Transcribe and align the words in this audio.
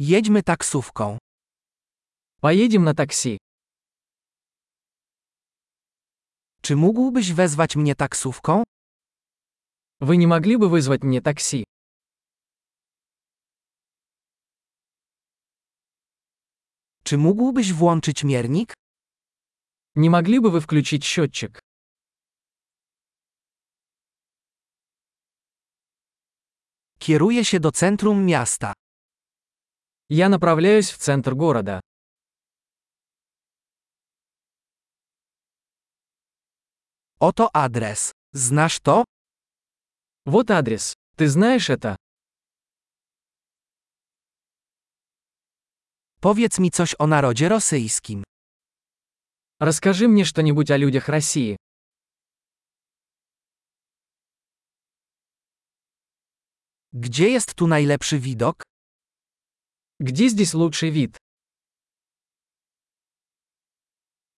Jedźmy 0.00 0.42
taksówką. 0.42 1.18
Поедем 2.40 2.84
на 2.84 2.94
такси. 2.94 3.38
Czy 6.62 6.76
mógłbyś 6.76 7.32
wezwać 7.32 7.76
mnie 7.76 7.94
taksówką? 7.94 8.62
Вы 10.00 10.16
не 10.16 10.26
могли 10.26 10.56
бы 10.56 10.68
вызвать 10.68 11.02
мне 11.04 11.20
такси? 11.22 11.64
Czy 17.04 17.18
mógłbyś 17.18 17.72
włączyć 17.72 18.24
miernik? 18.24 18.74
Не 19.96 20.10
могли 20.10 20.40
бы 20.40 20.50
вы 20.50 20.60
включить 20.60 21.04
счетчик? 21.04 21.60
Kieruję 26.98 27.44
się 27.44 27.60
do 27.60 27.72
centrum 27.72 28.26
miasta. 28.26 28.72
Я 30.10 30.30
направляюсь 30.30 30.90
в 30.90 30.96
центр 30.96 31.34
города. 31.34 31.80
Oto 37.20 37.50
adres. 37.52 38.12
Znasz 38.32 38.80
to? 38.80 39.04
Вот 40.24 40.50
адрес. 40.50 40.94
Ты 41.16 41.28
знаешь 41.28 41.68
это? 41.68 41.96
Powiedz 46.20 46.58
mi 46.58 46.70
coś 46.70 46.94
o 46.98 47.06
narodzie 47.06 47.48
rosyjskim. 47.48 48.24
Расскажи 49.60 50.08
мне 50.08 50.24
что-нибудь 50.24 50.70
о 50.70 50.76
людях 50.76 51.08
России. 51.08 51.56
Gdzie 56.92 57.30
jest 57.30 57.54
tu 57.54 57.66
najlepszy 57.66 58.18
widok? 58.18 58.67
Где 60.00 60.28
здесь 60.28 60.54
лучший 60.54 60.90
вид? 60.90 61.16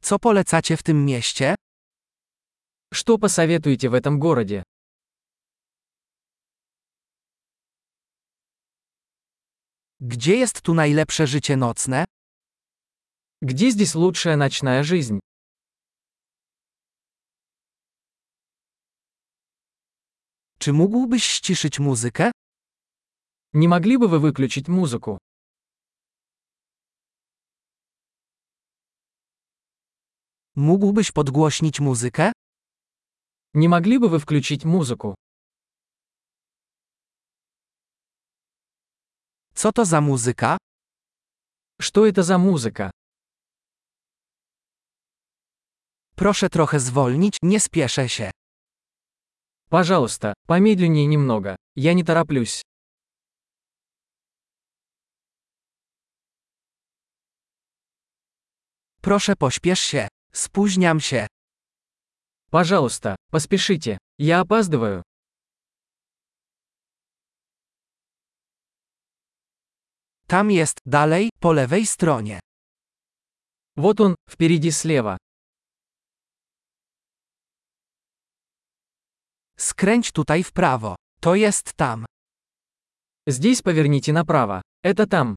Co 0.00 0.18
polecacie 0.18 0.76
w 0.76 0.82
tym 0.82 1.04
mieście? 1.04 1.54
Что 2.94 3.18
посоветуете 3.18 3.88
в 3.88 3.94
этом 3.94 4.18
городе? 4.20 4.62
Gdzie 10.00 10.36
jest 10.36 10.62
tu 10.62 10.74
najlepsze 10.74 11.26
życie 11.26 11.56
nocne? 11.56 12.04
Где 13.42 13.70
здесь 13.70 13.94
лучшая 13.94 14.36
ночная 14.36 14.82
жизнь? 14.82 15.18
Czy 20.58 20.72
mógłbyś 20.72 21.24
ściszyć 21.24 21.78
muzykę? 21.78 22.30
Не 23.52 23.68
могли 23.68 23.96
бы 23.96 24.08
вы 24.08 24.20
выключить 24.20 24.68
Mógłbyś 30.57 31.11
podgłośnić 31.11 31.79
muzykę? 31.79 32.31
Не 33.53 33.69
могли 33.69 33.97
бы 33.99 34.09
вы 34.09 34.19
включить 34.19 34.65
музыку? 34.65 35.15
Co 39.55 39.71
to 39.71 39.85
za 39.85 40.01
muzyka? 40.01 40.57
Что 41.81 42.05
это 42.07 42.23
за 42.23 42.37
музыка? 42.37 42.91
Proszę 46.15 46.49
trochę 46.49 46.79
zwolnić, 46.79 47.37
nie 47.41 47.59
spieszę 47.59 48.09
się. 48.09 48.31
Пожалуйста, 49.69 50.33
помедленнее 50.47 51.05
немного. 51.07 51.55
Я 51.75 51.93
не 51.93 52.03
тороплюсь. 52.03 52.61
Proszę 59.01 59.35
pośpiesz 59.35 59.79
się. 59.79 60.06
Spóźniam 60.32 61.00
się. 61.00 61.26
Пожалуйста, 62.50 63.16
поспешите. 63.30 63.98
Я 64.18 64.40
опаздываю. 64.40 65.02
Tam 70.26 70.50
jest, 70.50 70.78
dalej, 70.86 71.30
po 71.40 71.52
lewej 71.52 71.86
stronie. 71.86 72.40
Вот 73.76 74.00
он, 74.00 74.14
впереди 74.28 74.72
слева. 74.72 75.16
Skręć 79.56 80.12
w 80.42 80.52
prawo. 80.52 80.96
To 81.20 81.34
jest 81.34 81.72
tam. 81.76 82.06
Здесь 83.26 83.62
поверните 83.62 84.12
направо. 84.12 84.62
Это 84.84 85.06
там. 85.06 85.36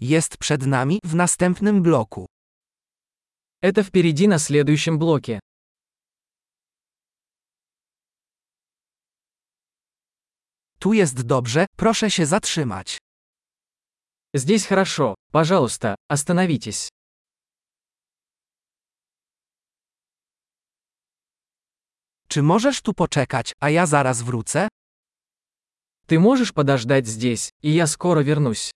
Jest 0.00 0.36
przed 0.36 0.66
nami, 0.66 1.00
w 1.04 1.14
następnym 1.14 1.82
bloku. 1.82 2.26
Это 3.62 3.82
впереди 3.82 4.28
на 4.28 4.38
следующем 4.38 4.98
блоке. 4.98 5.40
Tu 10.78 10.92
jest 10.92 11.22
dobrze, 11.22 11.66
proszę 11.76 12.10
się 12.10 12.26
zatrzymać. 12.26 12.98
Здесь 14.34 14.66
хорошо. 14.66 15.14
Пожалуйста, 15.32 15.94
остановитесь. 16.08 16.88
Czy 22.28 22.42
możesz 22.42 22.82
tu 22.82 22.94
poczekać, 22.94 23.52
a 23.60 23.70
ja 23.70 23.86
zaraz 23.86 24.22
wrócę? 24.22 24.68
Ты 26.06 26.18
можешь 26.18 26.52
подождать 26.52 27.06
здесь, 27.06 27.50
и 27.62 27.70
я 27.70 27.86
скоро 27.86 28.20
вернусь. 28.20 28.70